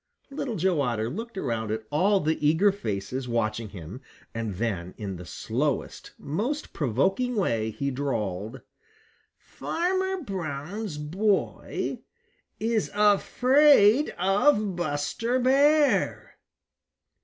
[0.31, 4.01] Little Joe Otter looked around at all the eager faces watching him,
[4.33, 8.61] and then in the slowest, most provoking way, he drawled:
[9.37, 11.99] "Farmer Brown's boy
[12.59, 16.35] is afraid of Buster Bear."